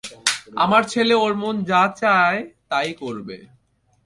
আমার 0.57 0.83
ছেলে 0.83 1.13
ওর 1.15 1.33
মন 1.35 1.55
যা 1.63 1.83
চাই 2.01 2.37
তাই 2.69 2.89
করবে। 2.93 3.37